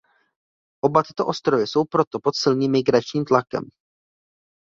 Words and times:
Oba 0.83 1.03
tyto 1.03 1.27
ostrova 1.27 1.63
jsou 1.63 1.85
proto 1.85 2.19
pod 2.19 2.35
silným 2.35 2.71
migračním 2.71 3.25
tlakem. 3.25 3.63